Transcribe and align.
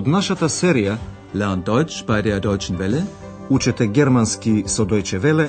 Од 0.00 0.06
нашата 0.08 0.48
серија 0.48 0.94
Learn 1.34 1.60
Deutsch 1.60 2.06
bei 2.08 2.22
der 2.22 2.40
Deutschen 2.40 2.78
Welle. 2.78 3.02
Учете 3.50 3.86
германски 3.86 4.64
со 4.66 4.84
Deutsche 4.84 5.18
Welle, 5.20 5.48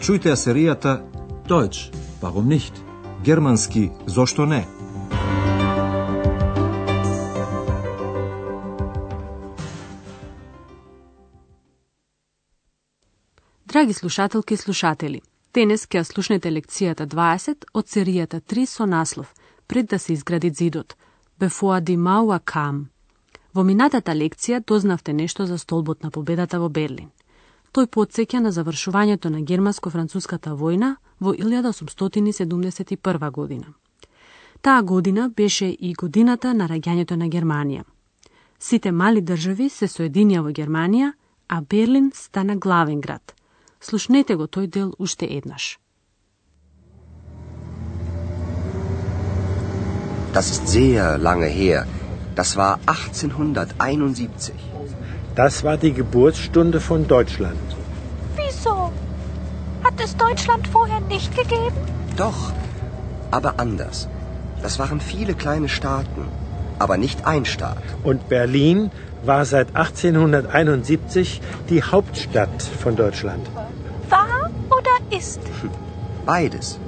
чујте 0.00 0.32
ја 0.32 0.36
серијата 0.36 0.94
Deutsch, 1.46 1.92
warum 2.22 2.48
nicht? 2.48 2.74
Германски 3.24 3.90
зошто 4.06 4.46
не? 4.46 4.66
Драги 13.66 13.92
слушателки 13.92 14.54
и 14.54 14.56
слушатели, 14.56 15.20
денес 15.54 15.86
ќе 15.86 16.02
слушнете 16.02 16.50
лекцијата 16.50 17.06
20 17.06 17.70
од 17.74 17.86
серијата 17.86 18.40
3 18.40 18.66
со 18.66 18.86
наслов 18.86 19.34
Пред 19.66 19.86
да 19.86 19.98
се 19.98 20.12
изгради 20.12 20.50
зидот, 20.50 20.96
Bevor 21.38 21.80
die 21.80 21.96
Mauer 21.96 22.40
kam. 22.44 22.93
Во 23.54 23.62
минатата 23.62 24.10
лекција 24.18 24.58
дознавте 24.66 25.12
нешто 25.12 25.46
за 25.46 25.58
столбот 25.58 26.02
на 26.02 26.10
победата 26.10 26.58
во 26.58 26.68
Берлин. 26.68 27.10
Тој 27.74 27.86
подсеќа 27.86 28.40
на 28.42 28.50
завршувањето 28.50 29.30
на 29.30 29.40
германско-француската 29.46 30.56
војна 30.58 30.96
во 31.20 31.34
1871 31.34 33.30
година. 33.30 33.74
Таа 34.62 34.82
година 34.82 35.30
беше 35.36 35.66
и 35.66 35.94
годината 35.94 36.54
на 36.54 36.68
раѓањето 36.68 37.14
на 37.16 37.28
Германија. 37.28 37.84
Сите 38.58 38.92
мали 38.92 39.20
држави 39.22 39.68
се 39.68 39.86
соединија 39.86 40.42
во 40.42 40.50
Германија, 40.50 41.12
а 41.48 41.60
Берлин 41.60 42.10
стана 42.14 42.56
главен 42.56 43.00
град. 43.00 43.34
Слушнете 43.80 44.34
го 44.36 44.46
тој 44.46 44.66
дел 44.66 44.92
уште 44.98 45.26
еднаш. 45.30 45.78
Das 50.34 50.50
ist 50.50 50.66
sehr 50.66 51.18
lange 51.18 51.48
her. 51.48 52.03
Das 52.34 52.56
war 52.56 52.78
1871. 52.86 54.54
Das 55.34 55.64
war 55.64 55.76
die 55.76 55.92
Geburtsstunde 55.92 56.80
von 56.80 57.06
Deutschland. 57.06 57.58
Wieso? 58.36 58.92
Hat 59.84 60.00
es 60.02 60.16
Deutschland 60.16 60.66
vorher 60.68 61.00
nicht 61.00 61.36
gegeben? 61.36 61.76
Doch, 62.16 62.52
aber 63.30 63.58
anders. 63.58 64.08
Das 64.62 64.78
waren 64.78 65.00
viele 65.00 65.34
kleine 65.34 65.68
Staaten, 65.68 66.28
aber 66.78 66.96
nicht 66.96 67.26
ein 67.26 67.44
Staat. 67.44 67.82
Und 68.02 68.28
Berlin 68.28 68.90
war 69.24 69.44
seit 69.44 69.74
1871 69.76 71.40
die 71.68 71.82
Hauptstadt 71.82 72.62
von 72.62 72.96
Deutschland. 72.96 73.46
War 74.08 74.50
oder 74.70 75.16
ist? 75.18 75.40
Beides. 76.26 76.78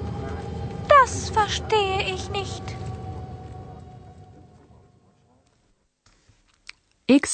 Das 0.89 1.31
verstehe 1.31 2.03
ich 2.15 2.31
nicht. 2.31 2.76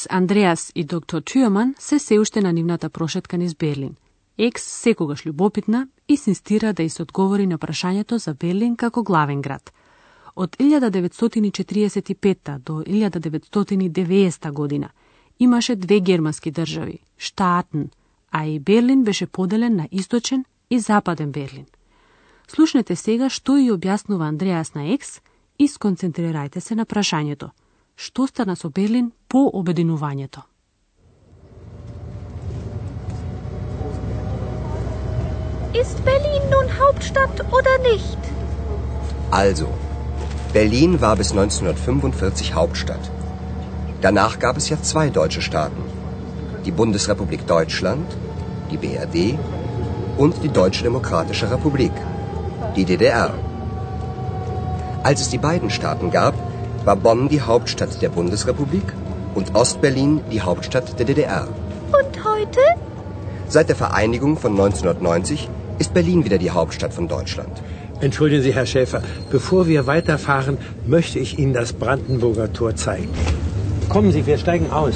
Екс 0.02 0.08
Андреас 0.10 0.72
и 0.74 0.84
доктор 0.84 1.20
Тюрман 1.20 1.74
се 1.78 1.98
се 1.98 2.18
уште 2.18 2.40
на 2.40 2.52
нивната 2.52 2.90
прошетка 2.90 3.38
низ 3.38 3.54
Берлин. 3.54 3.94
Екс 4.38 4.64
секогаш 4.64 5.22
љубопитна 5.22 5.88
синстира 6.16 6.72
да 6.72 6.82
и 6.82 6.88
се 6.88 7.02
одговори 7.02 7.46
на 7.46 7.58
прашањето 7.58 8.16
за 8.16 8.34
Берлин 8.34 8.76
како 8.76 9.02
главен 9.02 9.42
град. 9.42 9.72
Од 10.36 10.56
1945 10.56 12.58
до 12.58 12.72
1990 12.72 14.52
година 14.52 14.88
имаше 15.38 15.76
две 15.76 16.00
германски 16.00 16.50
држави, 16.50 16.98
Штатен, 17.18 17.90
а 18.30 18.46
и 18.46 18.58
Берлин 18.58 19.04
беше 19.04 19.26
поделен 19.26 19.76
на 19.76 19.88
источен 19.92 20.44
и 20.70 20.78
западен 20.78 21.32
Берлин. 21.32 21.66
Слушнете 22.48 22.96
сега 22.96 23.28
што 23.28 23.56
и 23.56 23.70
објаснува 23.70 24.28
Андреас 24.28 24.74
на 24.74 24.92
Екс 24.94 25.20
и 25.58 25.68
сконцентрирајте 25.68 26.58
се 26.58 26.74
на 26.74 26.86
прашањето– 26.86 27.50
што 27.95 28.27
стана 28.27 28.55
со 28.55 28.69
Берлин 28.69 29.11
по 29.27 29.49
обединувањето. 29.59 30.41
Ist 35.73 36.03
Berlin 36.05 36.43
nun 36.51 36.67
Hauptstadt 36.79 37.41
oder 37.51 37.75
nicht? 37.91 38.17
Also, 39.31 39.67
Berlin 40.53 41.01
war 41.01 41.15
bis 41.15 41.31
1945 41.31 42.53
Hauptstadt. 42.53 43.11
Danach 44.01 44.39
gab 44.39 44.57
es 44.57 44.69
ja 44.69 44.81
zwei 44.81 45.09
deutsche 45.09 45.41
Staaten. 45.41 45.83
Die 46.65 46.71
Bundesrepublik 46.71 47.45
Deutschland, 47.47 48.17
die 48.71 48.77
BRD, 48.77 49.37
und 50.17 50.41
die 50.43 50.49
Deutsche 50.49 50.83
Demokratische 50.83 51.49
Republik, 51.51 51.91
die 52.75 52.85
DDR. 52.85 53.33
Als 55.03 55.21
es 55.21 55.29
die 55.29 55.37
beiden 55.37 55.69
Staaten 55.69 56.09
gab, 56.11 56.33
war 56.85 56.95
Bonn 56.95 57.29
die 57.29 57.41
Hauptstadt 57.41 58.01
der 58.01 58.09
Bundesrepublik 58.09 58.93
und 59.35 59.55
Ostberlin 59.55 60.21
die 60.31 60.41
Hauptstadt 60.41 60.97
der 60.99 61.05
DDR. 61.05 61.47
Und 61.99 62.25
heute? 62.25 62.61
Seit 63.47 63.69
der 63.69 63.75
Vereinigung 63.75 64.37
von 64.37 64.51
1990 64.51 65.49
ist 65.79 65.93
Berlin 65.93 66.25
wieder 66.25 66.37
die 66.37 66.51
Hauptstadt 66.51 66.93
von 66.93 67.07
Deutschland. 67.07 67.61
Entschuldigen 67.99 68.43
Sie, 68.43 68.53
Herr 68.53 68.65
Schäfer, 68.65 69.01
bevor 69.31 69.67
wir 69.67 69.87
weiterfahren, 69.87 70.57
möchte 70.85 71.19
ich 71.19 71.39
Ihnen 71.39 71.53
das 71.53 71.73
Brandenburger 71.73 72.53
Tor 72.53 72.75
zeigen. 72.75 73.09
Kommen 73.89 74.11
Sie, 74.11 74.25
wir 74.25 74.37
steigen 74.37 74.71
aus. 74.71 74.95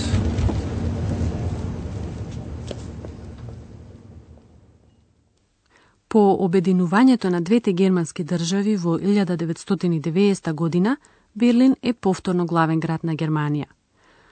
По 6.12 6.38
обединувањето 6.44 7.30
на 7.30 7.42
двете 7.42 7.72
германски 7.72 8.24
држави 8.24 8.76
во 8.76 8.98
1990 9.00 10.54
година, 10.54 10.98
Берлин 11.37 11.77
е 11.83 11.93
повторно 11.93 12.47
главен 12.47 12.81
град 12.81 13.05
на 13.05 13.15
Германија. 13.15 13.67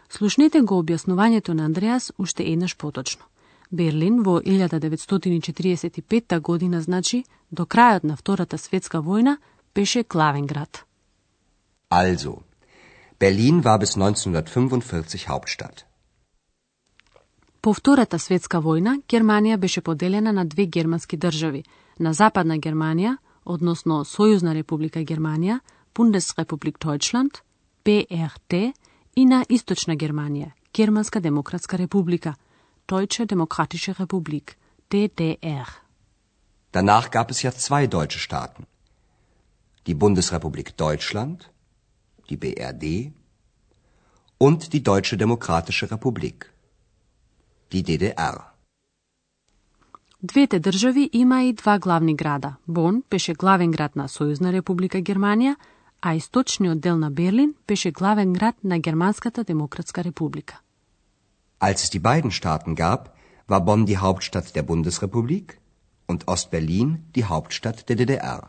Слушнете 0.08 0.60
го 0.60 0.82
објаснувањето 0.82 1.52
на 1.52 1.64
Андреас 1.64 2.12
уште 2.18 2.52
еднаш 2.52 2.76
поточно. 2.76 3.24
Берлин 3.70 4.22
во 4.22 4.40
1945 4.40 6.40
година, 6.40 6.80
значи, 6.80 7.24
до 7.50 7.64
крајот 7.64 8.04
на 8.04 8.16
Втората 8.16 8.58
светска 8.58 8.98
војна, 8.98 9.36
беше 9.74 10.02
главен 10.02 10.46
град. 10.46 10.84
Also, 11.90 12.38
Berlin 13.20 13.62
war 13.62 13.78
bis 13.78 13.96
1945 13.96 15.28
Hauptstadt. 15.28 15.84
По 17.60 17.74
Втората 17.74 18.18
светска 18.18 18.60
војна, 18.60 19.02
Германија 19.08 19.56
беше 19.56 19.80
поделена 19.80 20.32
на 20.32 20.44
две 20.44 20.66
германски 20.66 21.16
држави, 21.16 21.64
на 21.98 22.12
Западна 22.12 22.58
Германија, 22.58 23.16
односно 23.44 24.04
Сојузна 24.04 24.54
република 24.54 25.00
Германија, 25.00 25.60
Bundesrepublik 25.93 26.77
Deutschland, 26.79 27.41
BRD, 27.85 28.73
и 29.15 29.25
на 29.25 29.43
Источна 29.49 29.95
Германија, 29.95 30.51
Германска 30.73 31.19
демократска 31.19 31.77
република, 31.77 32.35
Deutsche 32.87 33.25
Demokratische 33.25 33.99
Republik, 33.99 34.57
DDR. 34.89 35.67
Danach 36.71 37.09
gab 37.11 37.31
es 37.31 37.41
ja 37.43 37.51
zwei 37.51 37.87
deutsche 37.87 38.19
Staaten. 38.19 38.65
Die 39.87 39.93
Bundesrepublik 39.93 40.77
Deutschland, 40.77 41.49
die 42.29 42.37
BRD 42.37 43.11
und 44.37 44.73
die 44.73 44.83
Deutsche 44.83 45.17
Demokratische 45.17 45.91
Republik, 45.91 46.53
die 47.71 47.83
DDR. 47.83 48.45
Двете 50.21 50.59
држави 50.59 51.09
има 51.13 51.43
и 51.43 51.53
два 51.53 51.79
главни 51.79 52.15
града. 52.15 52.55
Бон 52.67 53.03
беше 53.09 53.33
главен 53.33 53.71
град 53.71 53.95
на 53.95 54.07
Сојузна 54.07 54.51
република 54.51 54.97
Германија, 55.01 55.55
а 56.06 56.14
источниот 56.14 56.80
дел 56.80 56.96
на 56.98 57.10
Берлин 57.10 57.54
беше 57.66 57.90
главен 57.90 58.32
град 58.32 58.54
на 58.64 58.78
Германската 58.78 59.44
демократска 59.44 60.04
република. 60.04 60.60
Als 61.60 61.78
es 61.84 61.90
die 61.94 62.02
beiden 62.10 62.30
Staaten 62.30 62.74
gab, 62.74 63.00
war 63.48 63.60
Bonn 63.60 63.86
die 63.86 63.98
Hauptstadt 63.98 64.54
der 64.56 64.64
Bundesrepublik 64.70 65.46
und 66.10 66.28
Ostberlin 66.28 66.88
die 67.14 67.24
Hauptstadt 67.24 67.88
der 67.88 67.96
DDR. 67.96 68.42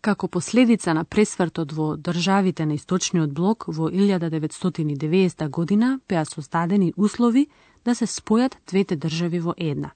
Како 0.00 0.28
последица 0.28 0.94
на 0.94 1.04
пресвртот 1.04 1.72
во 1.72 1.96
државите 1.96 2.66
на 2.66 2.74
источниот 2.74 3.30
блок 3.32 3.64
во 3.68 3.88
1990 3.90 5.48
година 5.48 6.00
беа 6.08 6.24
создадени 6.24 6.92
услови 6.96 7.46
да 7.84 7.94
се 7.94 8.06
спојат 8.06 8.58
двете 8.66 8.96
држави 8.96 9.40
во 9.40 9.54
една. 9.56 9.90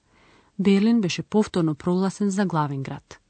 Берлин 0.59 1.01
беше 1.01 1.23
повторно 1.23 1.75
прогласен 1.75 2.29
за 2.29 2.45
главен 2.45 2.83
град. 2.83 3.22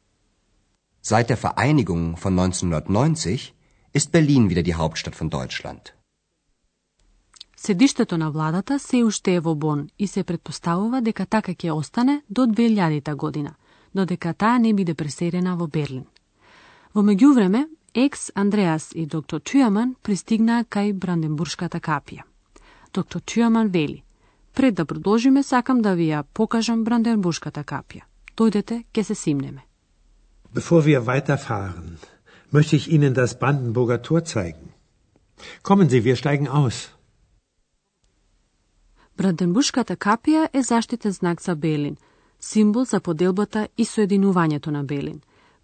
Seit 1.06 1.30
der 1.30 1.36
Vereinigung 1.36 2.16
von 2.16 2.40
1990 2.40 3.54
ist 3.92 4.14
Berlin 4.14 4.50
wieder 4.50 4.64
die 4.64 4.76
Hauptstadt 4.76 5.16
von 5.16 5.30
Deutschland. 5.30 5.94
Седиштето 7.58 8.18
на 8.18 8.32
владата 8.32 8.80
се 8.80 9.04
уште 9.04 9.36
е 9.36 9.40
во 9.40 9.56
Бон 9.56 9.90
и 10.00 10.08
се 10.08 10.24
предпоставува 10.24 11.02
дека 11.02 11.26
така 11.26 11.52
ќе 11.52 11.72
остане 11.72 12.22
до 12.30 12.42
2000 12.42 13.16
година, 13.16 13.56
додека 13.96 14.34
таа 14.34 14.60
не 14.60 14.74
биде 14.74 14.94
пресерена 14.94 15.56
во 15.56 15.68
Берлин. 15.68 16.06
Во 16.96 17.02
меѓувреме, 17.02 17.68
екс 17.94 18.32
Андреас 18.36 18.92
и 18.96 19.06
доктор 19.06 19.40
Тюаман 19.40 19.96
пристигнаа 20.04 20.64
кај 20.64 20.94
Бранденбуршката 20.94 21.80
капија. 21.80 22.24
Доктор 22.94 23.22
Тюаман 23.22 23.68
вели, 23.68 24.04
пред 24.54 24.76
да 24.76 24.86
продолжиме, 24.86 25.44
сакам 25.44 25.82
да 25.82 25.96
ви 25.96 26.08
ја 26.16 26.24
покажам 26.34 26.84
Бранденбуршката 26.84 27.64
капија. 27.64 28.04
Дојдете, 28.38 28.84
ќе 28.94 29.04
се 29.04 29.16
симнеме. 29.16 29.73
Bevor 30.54 30.86
wir 30.86 31.08
weiterfahren, 31.08 31.98
möchte 32.52 32.76
ich 32.76 32.92
Ihnen 32.92 33.16
das 33.16 33.40
Brandenburger 33.40 34.04
Tor 34.04 34.24
zeigen. 34.24 34.74
Kommen 35.64 35.90
Sie, 35.90 36.04
wir 36.04 36.16
steigen 36.16 36.48
aus. 36.48 36.90
Бранденбушката 39.18 39.96
капија 39.96 40.50
е 40.54 40.62
заштитен 40.62 41.12
знак 41.12 41.42
за 41.42 41.56
Белин, 41.56 41.98
символ 42.40 42.86
за 42.86 43.00
поделбата 43.00 43.68
и 43.78 43.86
соединувањето 43.86 44.72
на 44.72 44.84
Белин. 44.84 45.22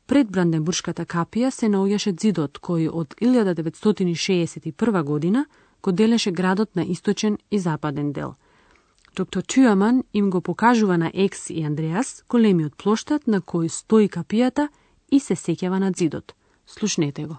Пред 0.08 0.32
Бранденбуршката 0.32 1.06
капија 1.06 1.50
се 1.50 1.70
наоѓаше 1.70 2.20
зидот 2.22 2.58
кој 2.58 2.90
од 2.90 3.16
1961 3.22 5.04
година 5.04 5.46
го 5.82 5.92
делеше 5.92 6.32
градот 6.32 6.76
на 6.76 6.84
источен 6.84 7.38
и 7.52 7.60
западен 7.60 8.12
дел. 8.14 8.34
Доктор 9.16 9.42
Тюаман 9.42 10.04
им 10.14 10.30
го 10.30 10.42
покажува 10.42 10.98
на 10.98 11.12
Екс 11.14 11.54
и 11.54 11.64
Андреас 11.64 12.24
големиот 12.30 12.76
плоштад 12.78 13.28
на 13.28 13.42
кој 13.42 13.68
стои 13.68 14.10
капијата 14.10 14.70
и 15.11 15.21
се 15.21 15.35
сеќава 15.35 15.79
на 15.79 15.93
зидот. 15.97 16.35
Слушнете 16.67 17.27
го. 17.27 17.37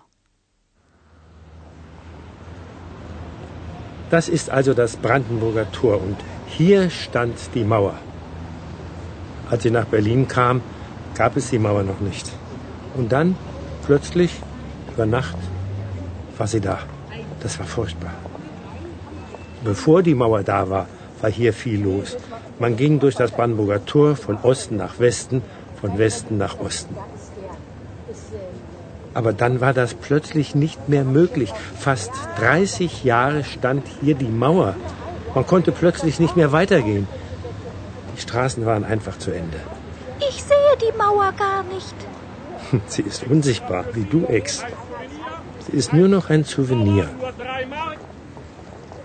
Das 4.12 4.30
ist 4.30 4.50
also 4.50 4.74
das 4.74 4.96
Brandenburger 4.96 5.66
Tor 5.72 6.00
und 6.02 6.18
hier 6.46 6.90
stand 6.90 7.36
die 7.56 7.64
Mauer. 7.64 7.96
Als 9.50 9.64
sie 9.64 9.72
nach 9.72 9.86
Berlin 9.86 10.28
kam, 10.28 10.62
gab 11.16 11.36
es 11.38 11.50
die 11.50 11.60
Mauer 11.60 11.84
noch 11.84 12.00
nicht. 12.00 12.32
Und 12.96 13.12
dann, 13.12 13.36
plötzlich, 13.86 14.32
über 14.94 15.06
Nacht, 15.06 15.38
war 16.38 16.48
sie 16.48 16.62
da. 16.62 16.80
Das 17.42 17.58
war 17.60 17.66
furchtbar. 17.66 18.14
Bevor 19.64 20.04
die 20.04 20.16
Mauer 20.16 20.44
da 20.44 20.70
war, 20.70 20.88
war 21.22 21.32
hier 21.32 21.54
viel 21.54 21.82
los. 21.82 22.18
Man 22.60 22.78
ging 22.78 23.00
durch 23.00 23.16
das 23.16 23.32
Brandenburger 23.32 23.86
Tor 23.86 24.16
von 24.16 24.38
Osten 24.38 24.78
nach 24.78 25.00
Westen, 25.00 25.42
von 25.82 25.98
Westen 25.98 26.38
nach 26.38 26.60
Osten. 26.60 26.96
Aber 29.13 29.33
dann 29.33 29.61
war 29.61 29.75
das 29.75 29.95
plötzlich 29.95 30.55
nicht 30.55 30.89
mehr 30.89 31.05
möglich. 31.05 31.53
Fast 31.79 32.13
30 32.39 33.05
Jahre 33.05 33.45
stand 33.45 33.85
hier 34.01 34.15
die 34.15 34.29
Mauer. 34.29 34.77
Man 35.35 35.47
konnte 35.47 35.73
plötzlich 35.73 36.21
nicht 36.21 36.37
mehr 36.37 36.53
weitergehen. 36.53 37.09
Die 38.17 38.21
Straßen 38.21 38.65
waren 38.67 38.85
einfach 38.85 39.19
zu 39.19 39.31
Ende. 39.31 39.59
Ich 40.21 40.43
sehe 40.43 40.77
die 40.81 40.97
Mauer 40.97 41.33
gar 41.33 41.63
nicht. 41.65 41.95
Sie 42.87 43.03
ist 43.03 43.25
unsichtbar, 43.25 43.85
wie 43.95 44.05
du, 44.05 44.27
Ex. 44.27 44.65
Sie 45.67 45.77
ist 45.77 45.93
nur 45.93 46.09
noch 46.09 46.31
ein 46.31 46.45
Souvenir. 46.45 47.09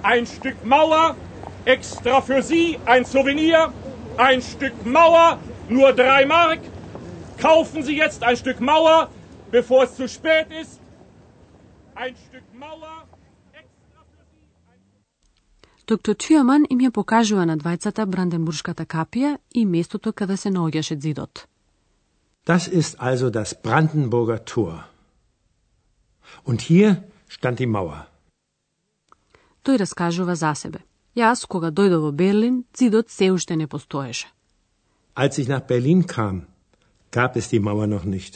Ein 0.04 0.26
Stück 0.28 0.64
Mauer, 0.64 1.16
extra 1.66 2.22
für 2.22 2.42
Sie, 2.42 2.78
ein 2.86 3.06
Souvenir. 3.06 3.72
Ein 4.18 4.42
Stück 4.42 4.86
Mauer, 4.86 5.40
nur 5.68 5.92
drei 5.94 6.26
Mark. 6.26 6.60
Kaufen 7.42 7.84
Sie 7.84 7.98
jetzt 7.98 8.24
ein 8.24 8.38
Stück 8.38 8.62
Mauer, 8.62 9.10
bevor 9.58 9.82
es 9.88 9.92
zu 10.00 10.08
spät 10.18 10.48
ist. 10.62 10.76
Ein 12.04 12.14
Stück 12.26 12.48
Mauer. 12.64 12.96
extra 13.62 14.00
für 14.12 14.24
Sie, 14.32 14.46
ein- 14.72 15.86
Доктор 15.92 16.16
Тюаман 16.24 16.64
им 16.74 16.80
ја 16.86 16.92
покажува 16.92 17.46
на 17.46 17.58
двајцата 17.58 18.06
Бранденбуршката 18.06 18.86
капија 18.86 19.38
и 19.60 19.66
местото 19.66 20.14
каде 20.14 20.38
се 20.38 20.50
наоѓаше 20.50 20.96
зидот. 21.00 21.48
Das 22.46 22.64
ist 22.80 22.96
also 23.00 23.30
das 23.30 23.54
Brandenburger 23.64 24.40
Tor. 24.46 24.76
Und 26.46 26.60
hier 26.70 26.90
stand 27.30 27.58
die 27.60 27.68
Mauer. 27.76 28.02
Тој 29.64 29.78
раскажува 29.78 30.36
за 30.36 30.56
себе. 30.56 30.80
Јас, 31.16 31.48
кога 31.48 31.72
дојдов 31.72 32.02
во 32.02 32.12
Берлин, 32.12 32.64
зидот 32.78 33.10
се 33.10 33.32
уште 33.32 33.56
не 33.56 33.68
постоеше. 33.68 34.28
Als 35.16 35.38
ich 35.40 35.48
nach 35.48 35.66
Berlin 35.68 36.04
kam, 36.08 36.46
gab 37.12 37.38
es 37.38 37.48
die 37.50 37.60
Mauer 37.60 37.88
noch 37.88 38.04
nicht. 38.04 38.34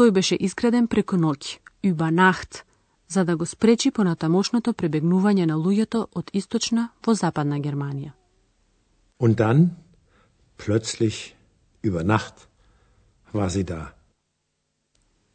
Тој 0.00 0.14
беше 0.16 0.36
изграден 0.40 0.86
преку 0.88 1.16
ноќ, 1.20 1.58
Nacht, 1.84 2.62
за 3.08 3.24
да 3.24 3.36
го 3.36 3.44
спречи 3.46 3.90
понатамошното 3.90 4.72
пребегнување 4.72 5.44
на 5.46 5.56
луѓето 5.60 6.06
од 6.14 6.30
источна 6.32 6.88
во 7.06 7.14
западна 7.14 7.58
Германија. 7.60 8.12
Und 9.18 9.36
dann, 9.36 9.76
plötzlich, 10.56 11.34
über 11.82 12.02
Nacht, 12.02 12.48
war 13.34 13.50
sie 13.50 13.64
da. 13.64 13.92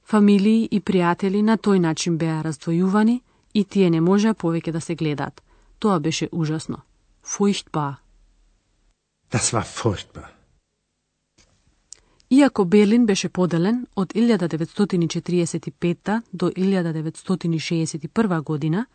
Фамилии 0.01 0.67
и 0.71 0.79
пријатели 0.81 1.44
на 1.44 1.57
тој 1.57 1.79
начин 1.79 2.17
беа 2.17 2.41
раздвојувани 2.41 3.21
и 3.53 3.63
тие 3.63 3.89
не 3.89 4.01
можеа 4.01 4.33
повеќе 4.33 4.71
да 4.71 4.81
се 4.81 4.95
гледаат. 4.95 5.44
Тоа 5.79 6.00
беше 6.00 6.29
ужасно. 6.31 6.81
Furchtbar. 7.23 7.94
Das 9.31 9.53
war 9.53 9.63
furchtbar. 9.63 10.33
Иако 12.30 12.66
Берлин 12.66 13.06
беше 13.06 13.30
поделен 13.30 13.88
од 13.95 14.13
1945 14.13 16.22
до 16.33 16.50
1961 16.50 18.44
година, 18.44 18.86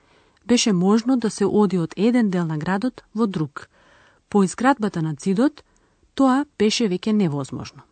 беше 0.46 0.72
можно 0.72 1.16
да 1.16 1.30
се 1.30 1.44
оди 1.44 1.78
од 1.78 1.94
еден 1.96 2.30
дел 2.30 2.46
на 2.46 2.58
градот 2.58 3.04
во 3.14 3.26
друг. 3.26 3.68
По 4.28 4.42
изградбата 4.42 5.02
на 5.02 5.14
зидот, 5.20 5.64
тоа 6.14 6.44
беше 6.58 6.88
веќе 6.88 7.12
невозможно. 7.12 7.82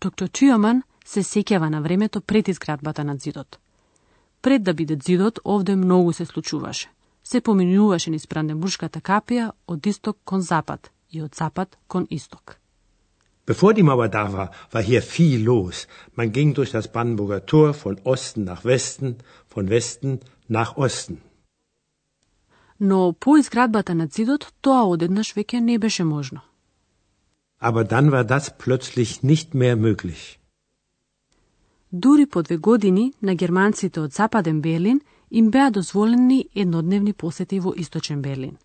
Доктор 0.00 0.28
Тюаман 0.28 0.82
се 1.04 1.22
сеќава 1.22 1.70
на 1.70 1.82
времето 1.82 2.20
пред 2.20 2.48
изградбата 2.48 3.04
на 3.04 3.16
зидот. 3.16 3.58
Пред 4.42 4.62
да 4.62 4.74
биде 4.74 4.98
зидот, 5.02 5.40
овде 5.44 5.76
многу 5.76 6.12
се 6.12 6.24
случуваше. 6.24 6.90
Се 7.24 7.40
поминуваше 7.40 8.10
низ 8.10 8.26
Бранденбуршката 8.26 9.00
капија 9.00 9.50
од 9.66 9.86
исток 9.86 10.18
кон 10.24 10.40
запад 10.40 10.90
и 11.10 11.22
од 11.22 11.34
запад 11.34 11.78
кон 11.88 12.06
исток. 12.10 12.60
Bevor 13.45 13.73
die 13.73 13.83
Mauer 13.83 14.09
da 14.09 14.33
war, 14.33 14.51
war 14.71 14.83
hier 14.83 15.01
viel 15.01 15.43
los. 15.43 15.87
Man 16.15 16.31
ging 16.31 16.53
durch 16.53 16.71
das 16.71 16.87
Brandenburger 16.93 17.45
Tor 17.45 17.73
von 17.73 17.99
Osten 18.03 18.43
nach 18.43 18.63
Westen, 18.63 19.17
von 19.47 19.69
Westen 19.69 20.19
nach 20.47 20.77
Osten. 20.77 21.17
Но 22.79 23.13
по 23.13 23.37
изградбата 23.37 23.93
на 23.93 24.07
зидот 24.07 24.53
тоа 24.61 24.83
одеднаш 24.93 25.35
веќе 25.35 25.59
не 25.59 25.77
беше 25.77 26.03
можно. 26.03 26.41
Aber 27.59 27.83
dann 27.83 28.11
war 28.11 28.23
das 28.23 28.57
plötzlich 28.57 29.21
nicht 29.23 29.53
mehr 29.53 29.75
möglich. 29.75 30.39
Дури 31.91 32.25
по 32.25 32.43
две 32.43 32.57
години 32.57 33.13
на 33.21 33.35
германците 33.35 33.99
од 33.99 34.13
Западен 34.13 34.61
Берлин 34.61 35.01
им 35.31 35.51
беа 35.51 35.71
дозволени 35.71 36.49
еднодневни 36.55 37.13
посети 37.13 37.59
во 37.59 37.73
Источен 37.77 38.21
Берлин. 38.21 38.57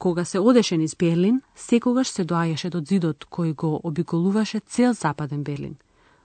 Кога 0.00 0.24
се 0.24 0.38
одеше 0.38 0.76
низ 0.76 0.96
Берлин, 0.96 1.42
секогаш 1.54 2.08
се 2.08 2.24
доаѓаше 2.24 2.68
до 2.72 2.80
зидот 2.80 3.26
кој 3.28 3.52
го 3.54 3.80
обиколуваше 3.84 4.60
цел 4.60 4.92
Западен 4.92 5.42
Берлин. 5.44 5.76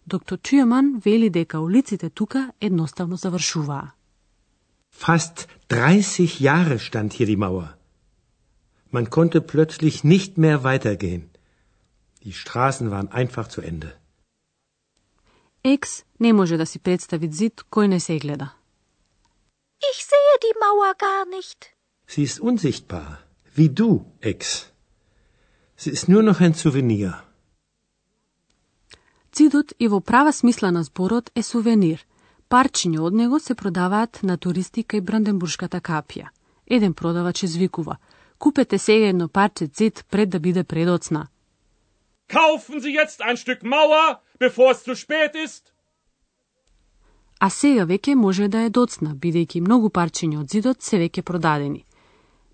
Доктор 0.08 0.38
Тюеман 0.38 1.02
вели 1.06 1.30
дека 1.30 1.60
улиците 1.60 2.10
тука 2.10 2.52
едноставно 2.62 3.18
завршуваа. 3.18 3.92
Fast 5.04 5.48
30 5.68 6.40
Jahre 6.40 6.80
stand 6.80 7.12
hier 7.14 7.28
die 7.28 7.36
Mauer. 7.36 7.76
Man 8.92 9.10
konnte 9.10 9.42
plötzlich 9.42 10.06
nicht 10.06 10.38
mehr 10.38 10.64
weitergehen. 10.64 11.24
Die 12.24 12.34
Straßen 12.34 12.92
waren 12.92 13.10
einfach 13.12 13.48
zu 13.50 13.62
Ende. 13.62 13.92
Екс 15.64 16.04
не 16.20 16.34
може 16.34 16.58
да 16.58 16.66
си 16.66 16.80
представи 16.80 17.28
зид 17.28 17.62
кој 17.72 17.88
не 17.88 18.00
се 18.00 18.20
гледа. 18.20 18.48
Ich 19.92 20.00
sehe 20.12 20.34
die 20.46 20.56
Mauer 20.64 20.94
gar 21.08 21.26
nicht. 21.36 21.76
Sie 22.08 22.24
ist 22.24 22.40
unsichtbar, 22.40 23.25
wie 23.56 23.70
du, 23.70 24.06
Ex. 24.22 24.72
Sie 25.76 25.90
ist 25.90 26.08
nur 26.08 26.24
noch 26.24 26.40
ein 26.42 26.54
Souvenir. 26.54 27.14
Цидот 29.32 29.74
и 29.80 29.88
во 29.88 30.00
права 30.00 30.32
смисла 30.32 30.72
на 30.72 30.84
зборот 30.84 31.32
е 31.36 31.44
сувенир. 31.44 32.00
Парчиња 32.50 33.00
од 33.02 33.14
него 33.14 33.40
се 33.40 33.56
продаваат 33.56 34.20
на 34.24 34.38
туристи 34.38 34.84
кај 34.84 35.02
Бранденбуршката 35.02 35.82
капија. 35.82 36.28
Еден 36.68 36.94
продавач 36.94 37.44
извикува: 37.44 37.98
Купете 38.38 38.78
сега 38.78 39.08
едно 39.08 39.28
парче 39.28 39.68
цид 39.68 40.06
пред 40.10 40.30
да 40.30 40.40
биде 40.40 40.64
предоцна. 40.64 41.28
Kaufen 42.28 42.80
Sie 42.80 42.94
jetzt 43.02 43.20
ein 43.22 43.38
Stück 43.38 43.62
Mauer, 43.64 44.20
bevor 44.40 44.72
es 44.72 44.84
zu 44.84 44.96
spät 44.96 45.36
ist. 45.36 45.72
А 47.40 47.50
сега 47.50 47.86
веќе 47.86 48.16
може 48.16 48.48
да 48.48 48.60
е 48.66 48.70
доцна, 48.70 49.16
бидејќи 49.16 49.62
многу 49.62 49.90
парчиња 49.90 50.40
од 50.40 50.50
зидот 50.50 50.82
се 50.82 50.98
веќе 50.98 51.22
продадени. 51.22 51.86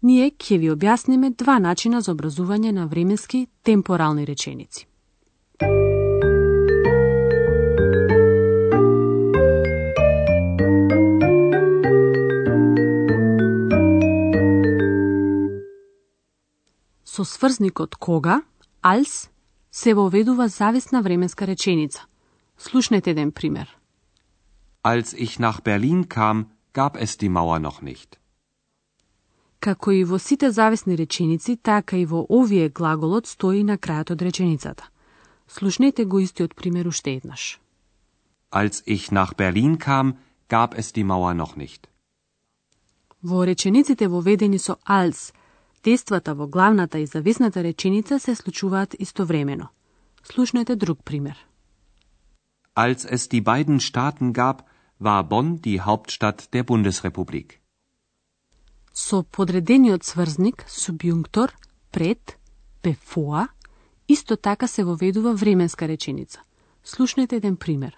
Ние 0.01 0.31
ќе 0.33 0.57
ви 0.57 0.69
објасниме 0.73 1.29
два 1.37 1.59
начина 1.61 1.99
за 2.01 2.15
образување 2.15 2.71
на 2.73 2.87
временски 2.89 3.47
темпорални 3.61 4.25
реченици. 4.25 4.87
Со 17.05 17.25
сврзникот 17.25 17.95
кога, 17.95 18.41
als, 18.81 19.29
се 19.71 19.93
воведува 19.93 20.47
зависна 20.47 21.01
временска 21.01 21.47
реченица. 21.47 22.05
Слушнете 22.57 23.11
еден 23.11 23.31
пример. 23.31 23.77
Als 24.83 25.13
ich 25.13 25.37
nach 25.39 25.61
Berlin 25.61 26.07
kam, 26.09 26.45
gab 26.73 26.97
es 26.97 27.17
die 27.17 27.29
Mauer 27.29 27.59
noch 27.59 27.81
nicht. 27.81 28.20
Како 29.61 29.91
и 29.91 30.03
во 30.03 30.17
сите 30.19 30.49
зависни 30.51 30.97
реченици, 30.97 31.55
така 31.55 31.97
и 31.97 32.05
во 32.05 32.25
овие 32.29 32.69
глаголот 32.69 33.27
стои 33.27 33.63
на 33.63 33.77
крајот 33.77 34.11
од 34.11 34.21
реченицата. 34.21 34.83
Слушнете 35.47 36.05
го 36.05 36.19
истиот 36.19 36.55
пример 36.55 36.87
уште 36.87 37.13
еднаш. 37.15 37.59
Als 38.51 38.83
ich 38.85 39.11
nach 39.11 39.33
Berlin 39.37 39.77
kam, 39.77 40.17
gab 40.49 40.75
es 40.75 40.91
die 40.91 41.03
Mauer 41.03 41.33
noch 41.33 41.55
nicht. 41.55 41.87
Во 43.23 43.45
речениците 43.45 44.07
воведени 44.07 44.57
со 44.57 44.75
als, 44.85 45.31
Действата 45.83 46.35
во 46.35 46.47
главната 46.47 46.99
и 46.99 47.05
зависната 47.05 47.63
реченица 47.63 48.19
се 48.19 48.35
случуваат 48.35 48.95
истовремено. 48.99 49.67
Слушнете 50.23 50.75
друг 50.75 51.03
пример. 51.03 51.47
Als 52.75 53.05
es 53.05 53.29
die 53.29 53.41
beiden 53.41 53.79
Staaten 53.79 54.33
gab, 54.33 54.63
war 54.99 55.23
Bonn 55.23 55.61
die 55.61 55.81
Hauptstadt 55.81 56.53
der 56.53 56.63
Bundesrepublik. 56.63 57.60
Со 58.93 59.23
подредениот 59.23 60.03
сврзник, 60.03 60.65
субјунктор, 60.67 61.51
пред, 61.91 62.37
bevor, 62.83 63.47
исто 64.07 64.35
така 64.35 64.67
се 64.67 64.83
воведува 64.83 65.33
временска 65.33 65.87
реченица. 65.87 66.41
Слушнете 66.83 67.35
еден 67.35 67.57
пример. 67.57 67.97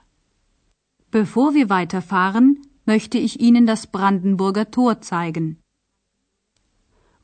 Bevor 1.11 1.51
wir 1.53 1.67
weiterfahren, 1.67 2.57
möchte 2.87 3.17
ich 3.17 3.39
Ihnen 3.39 3.65
das 3.65 3.87
Brandenburger 3.87 4.65
Tor 4.65 4.95
zeigen. 5.01 5.55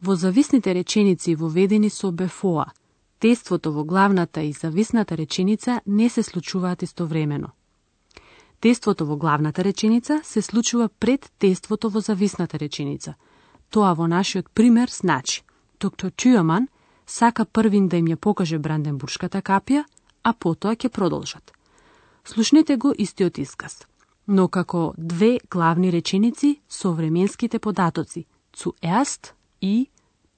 Во 0.02 0.16
зависните 0.16 0.74
реченици 0.74 1.36
воведени 1.36 1.90
со 1.90 2.12
бефоа, 2.12 2.66
действото 3.22 3.74
во 3.74 3.84
главната 3.84 4.42
и 4.42 4.54
зависната 4.54 5.18
реченица 5.18 5.82
не 5.86 6.10
се 6.10 6.24
случуваат 6.24 6.82
истовремено. 6.82 7.50
Действото 8.62 9.06
во 9.06 9.18
главната 9.18 9.64
реченица 9.64 10.22
се 10.24 10.42
случува 10.42 10.90
пред 11.00 11.32
действото 11.40 11.90
во 11.90 12.00
зависната 12.00 12.60
реченица. 12.60 13.16
Тоа 13.70 13.94
во 13.94 14.08
нашиот 14.08 14.50
пример 14.50 14.90
значи, 14.90 15.44
доктор 15.80 16.12
Тюаман 16.12 16.68
сака 17.06 17.46
првин 17.46 17.88
да 17.88 17.98
им 17.98 18.08
ја 18.08 18.16
покаже 18.16 18.58
Бранденбуршката 18.58 19.42
капија, 19.42 19.84
а 20.24 20.34
потоа 20.34 20.76
ќе 20.76 20.90
продолжат. 20.90 21.54
Слушнете 22.24 22.78
го 22.78 22.94
истиот 22.98 23.38
исказ, 23.38 23.86
но 24.28 24.48
како 24.48 24.94
две 24.98 25.40
главни 25.50 25.92
реченици 25.92 26.62
со 26.70 26.94
временските 26.94 27.60
податоци, 27.60 28.26
zuerst 28.54 29.34
и 29.62 29.90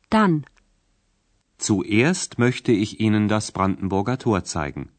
dann. 0.10 0.44
Zuerst 1.60 2.38
möchte 2.38 2.72
ich 2.72 3.00
Ihnen 3.00 3.28
das 3.28 3.52
Brandenburger 3.52 4.18
Tor 4.18 4.44
zeigen. 4.44 4.90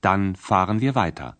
Dann 0.00 0.36
fahren 0.36 0.80
wir 0.80 0.94
weiter. 0.94 1.39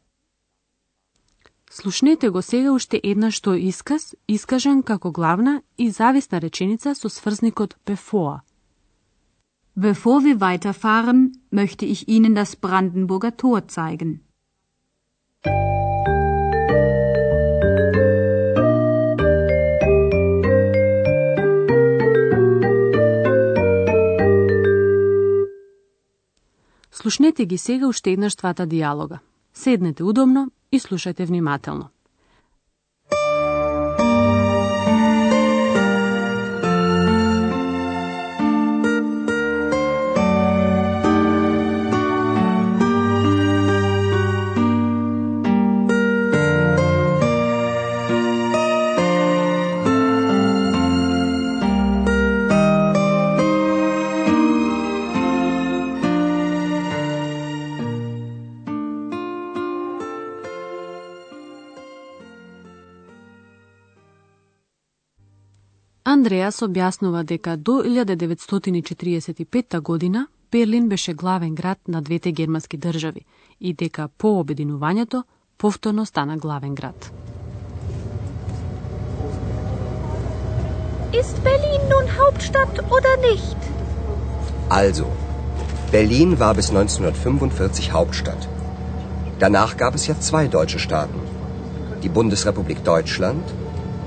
Слушнете 1.73 2.31
го 2.31 2.43
сега 2.43 2.73
уште 2.75 2.99
еднаш 2.99 3.37
тој 3.47 3.71
исказ, 3.71 4.15
искажан 4.27 4.83
како 4.83 5.12
главна 5.15 5.62
и 5.79 5.87
зависна 5.91 6.41
реченица 6.43 6.95
со 6.99 7.09
сврзникот 7.09 7.77
bevor. 7.87 8.41
Bevor 9.79 10.19
wir 10.27 10.41
weiterfahren, 10.41 11.31
möchte 11.53 11.87
ich 11.87 12.09
Ihnen 12.09 12.35
das 12.35 12.57
Brandenburger 12.57 13.31
Tor 13.37 13.62
zeigen. 13.69 14.19
Слушнете 26.91 27.45
ги 27.47 27.59
сега 27.59 27.87
уште 27.87 28.11
еднаш 28.11 28.35
двата 28.35 28.67
диалога. 28.67 29.19
Седнете 29.55 30.03
удобно 30.03 30.50
и 30.71 30.79
слушајте 30.79 31.27
внимателно. 31.27 31.91
Андреас 66.21 66.59
објаснува 66.61 67.23
дека 67.25 67.57
до 67.57 67.79
1945 67.83 69.81
година 69.81 70.27
Берлин 70.53 70.89
беше 70.89 71.15
главен 71.15 71.55
град 71.55 71.79
на 71.89 72.03
двете 72.03 72.33
германски 72.33 72.77
држави 72.77 73.25
и 73.61 73.73
дека 73.73 74.09
по 74.19 74.29
обединувањето 74.43 75.23
повторно 75.59 76.05
стана 76.07 76.37
главен 76.37 76.75
град. 76.75 77.12
Ist 81.23 81.41
Berlin 81.49 81.83
nun 81.93 82.07
Hauptstadt 82.19 82.75
oder 82.97 83.15
nicht? 83.29 83.59
Also, 84.69 85.07
Berlin 85.93 86.39
war 86.39 86.55
bis 86.55 86.69
1945 86.71 87.93
Hauptstadt. 87.93 88.49
Danach 89.39 89.77
gab 89.77 89.95
es 89.95 90.07
ja 90.07 90.15
zwei 90.21 90.49
deutsche 90.49 90.79
Staaten. 90.79 91.21
Die 92.03 92.12
Bundesrepublik 92.19 92.85
Deutschland, 92.85 93.45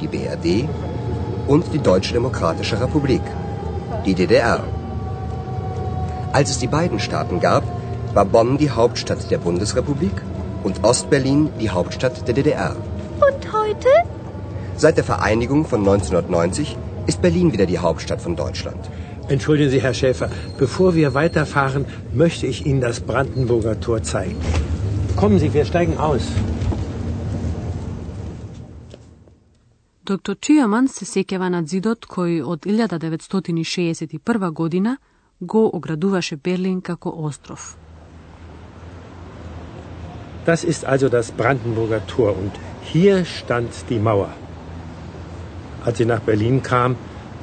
die 0.01 0.08
BRD 0.08 0.48
und 1.47 1.73
die 1.73 1.79
Deutsche 1.79 2.13
Demokratische 2.13 2.79
Republik, 2.79 3.21
die 4.05 4.15
DDR. 4.15 4.63
Als 6.31 6.50
es 6.50 6.59
die 6.59 6.67
beiden 6.67 7.00
Staaten 7.00 7.39
gab, 7.39 7.63
war 8.13 8.25
Bonn 8.25 8.57
die 8.57 8.71
Hauptstadt 8.71 9.29
der 9.29 9.38
Bundesrepublik 9.38 10.13
und 10.63 10.83
Ostberlin 10.83 11.50
die 11.59 11.69
Hauptstadt 11.69 12.27
der 12.27 12.33
DDR. 12.33 12.75
Und 13.15 13.53
heute? 13.53 13.89
Seit 14.75 14.97
der 14.97 15.03
Vereinigung 15.03 15.65
von 15.65 15.81
1990 15.81 16.77
ist 17.05 17.21
Berlin 17.21 17.53
wieder 17.53 17.65
die 17.65 17.79
Hauptstadt 17.79 18.21
von 18.21 18.35
Deutschland. 18.35 18.89
Entschuldigen 19.27 19.69
Sie, 19.69 19.81
Herr 19.81 19.93
Schäfer, 19.93 20.29
bevor 20.57 20.95
wir 20.95 21.13
weiterfahren, 21.13 21.85
möchte 22.13 22.45
ich 22.45 22.65
Ihnen 22.65 22.81
das 22.81 23.00
Brandenburger 23.00 23.79
Tor 23.79 24.03
zeigen. 24.03 24.38
Kommen 25.15 25.39
Sie, 25.39 25.53
wir 25.53 25.65
steigen 25.65 25.97
aus. 25.97 26.23
Доктор 30.04 30.37
Чијаман 30.37 30.87
се 30.88 31.04
сеќава 31.04 31.49
на 31.52 31.62
зидот 31.66 32.06
кој 32.06 32.42
од 32.42 32.61
1961 32.66 34.50
година 34.52 34.97
го 35.40 35.70
оградуваше 35.78 36.37
Берлин 36.37 36.80
како 36.80 37.11
остров. 37.11 37.76
Das 40.47 40.64
ist 40.64 40.85
also 40.85 41.08
das 41.08 41.30
Brandenburger 41.30 42.00
Tor 42.06 42.30
und 42.42 42.52
hier 42.92 43.25
stand 43.25 43.70
die 43.90 43.99
Mauer. 43.99 44.30
Als 45.85 45.99
sie 45.99 46.06
nach 46.06 46.20
Berlin 46.20 46.62
kam, 46.62 46.97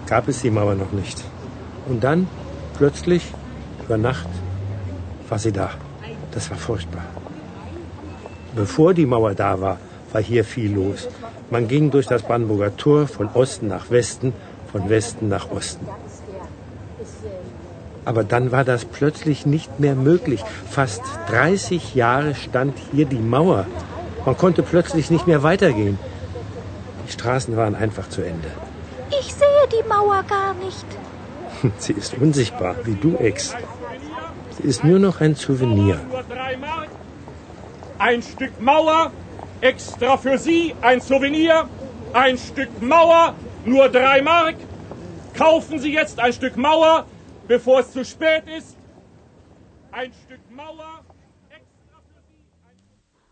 gab 0.08 0.28
es 0.28 0.42
die 0.42 0.50
Mauer 0.50 0.76
noch 0.76 0.92
nicht. 0.92 1.24
Und 1.88 2.04
dann, 2.04 2.28
plötzlich, 2.78 3.24
über 3.86 3.98
Nacht, 3.98 4.28
war 5.30 5.40
sie 5.40 5.52
da. 5.52 5.70
Das 6.32 6.50
war 6.50 6.58
furchtbar. 6.58 7.06
Bevor 8.56 8.94
die 8.94 9.06
Mauer 9.06 9.36
da 9.36 9.62
war, 9.62 9.78
war 10.12 10.22
hier 10.22 10.44
viel 10.44 10.74
los. 10.74 11.08
Man 11.51 11.67
ging 11.67 11.91
durch 11.91 12.07
das 12.07 12.23
Brandenburger 12.23 12.77
Tor 12.77 13.09
von 13.09 13.29
Osten 13.35 13.67
nach 13.67 13.91
Westen, 13.91 14.33
von 14.71 14.89
Westen 14.89 15.29
nach 15.29 15.51
Osten. 15.51 15.87
Aber 18.05 18.25
dann 18.25 18.53
war 18.53 18.65
das 18.65 18.85
plötzlich 18.85 19.47
nicht 19.47 19.81
mehr 19.81 19.95
möglich. 19.95 20.43
Fast 20.71 21.03
30 21.29 21.95
Jahre 21.95 22.35
stand 22.35 22.75
hier 22.93 23.05
die 23.05 23.19
Mauer. 23.19 23.67
Man 24.25 24.37
konnte 24.37 24.63
plötzlich 24.63 25.11
nicht 25.11 25.27
mehr 25.27 25.43
weitergehen. 25.43 25.99
Die 27.07 27.13
Straßen 27.13 27.57
waren 27.57 27.75
einfach 27.75 28.09
zu 28.09 28.23
Ende. 28.23 28.49
Ich 29.11 29.35
sehe 29.35 29.67
die 29.73 29.89
Mauer 29.89 30.23
gar 30.29 30.55
nicht. 30.55 30.87
Sie 31.79 31.93
ist 31.93 32.15
unsichtbar, 32.15 32.77
wie 32.85 32.95
du, 32.95 33.17
Ex. 33.17 33.55
Sie 34.57 34.69
ist 34.69 34.85
nur 34.85 34.99
noch 34.99 35.21
ein 35.21 35.35
Souvenir. 35.35 35.99
Ein 37.99 38.23
Stück 38.23 38.61
Mauer 38.61 39.11
Extra 39.63 40.17
für 40.17 40.39
Sie 40.39 40.75
ein 40.81 41.01
Souvenir, 41.03 41.69
ein 42.15 42.39
Stück 42.39 42.81
Mauer, 42.81 43.35
nur 43.67 43.91
drei 43.91 44.23
Mark. 44.23 44.57
Kaufen 45.35 45.79
Sie 45.79 45.93
jetzt 45.93 46.19
ein 46.19 46.33
Stück 46.33 46.57
Mauer, 46.57 47.07
bevor 47.47 47.81
es 47.81 47.93
zu 47.93 48.03
spät 48.05 48.45
ist. 48.59 48.77
Ein 49.93 50.13
Stück 50.25 50.41
Mauer. 50.51 51.05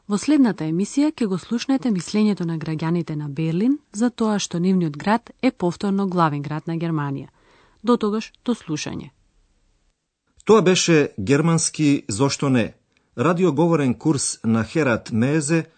Во 0.08 0.16
следната 0.16 0.64
емисија 0.64 1.10
ќе 1.12 1.26
го 1.28 1.36
слушнете 1.36 1.90
мислењето 1.92 2.44
на 2.48 2.56
граѓаните 2.56 3.16
на 3.16 3.28
Берлин 3.28 3.78
за 3.92 4.08
тоа 4.10 4.38
што 4.38 4.56
нивниот 4.56 4.96
град 4.96 5.30
е 5.42 5.50
повторно 5.50 6.08
главен 6.08 6.42
град 6.42 6.66
на 6.66 6.76
Германија. 6.76 7.28
До 7.84 7.96
тогаш, 7.96 8.32
до 8.44 8.54
слушање. 8.54 9.10
Тоа 10.44 10.62
беше 10.62 11.12
германски 11.20 12.04
Зошто 12.08 12.48
не? 12.48 12.74
Радиоговорен 13.18 13.94
курс 13.94 14.40
на 14.44 14.64
Херат 14.64 15.12
Мезе– 15.12 15.64